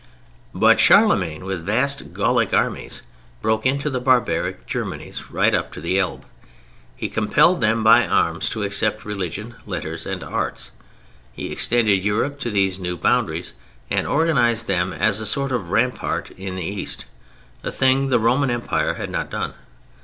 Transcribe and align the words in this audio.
But 0.55 0.79
Charlemagne, 0.79 1.45
with 1.45 1.63
vast 1.67 2.11
Gallic 2.11 2.55
armies, 2.55 3.03
broke 3.39 3.67
into 3.67 3.87
the 3.87 3.99
barbaric 4.01 4.65
Germanies 4.65 5.25
right 5.29 5.53
up 5.53 5.71
to 5.73 5.79
the 5.79 5.99
Elbe. 5.99 6.25
He 6.95 7.07
compelled 7.07 7.61
them 7.61 7.83
by 7.83 8.07
arms 8.07 8.49
to 8.49 8.63
accept 8.63 9.05
religion, 9.05 9.53
letters 9.67 10.07
and 10.07 10.23
arts. 10.23 10.71
He 11.33 11.51
extended 11.51 12.03
Europe 12.03 12.39
to 12.39 12.49
these 12.49 12.79
new 12.79 12.97
boundaries 12.97 13.53
and 13.91 14.07
organized 14.07 14.65
them 14.65 14.91
as 14.91 15.19
a 15.19 15.27
sort 15.27 15.51
of 15.51 15.69
rampart 15.69 16.31
in 16.31 16.55
the 16.55 16.65
East: 16.65 17.05
a 17.63 17.71
thing 17.71 18.07
the 18.09 18.17
Roman 18.17 18.49
Empire 18.49 18.95
had 18.95 19.11
not 19.11 19.29
done. 19.29 19.53